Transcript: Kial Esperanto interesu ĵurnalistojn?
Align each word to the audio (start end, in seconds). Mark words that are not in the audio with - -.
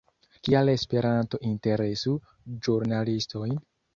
Kial 0.45 0.71
Esperanto 0.71 1.39
interesu 1.51 2.15
ĵurnalistojn? 2.69 3.55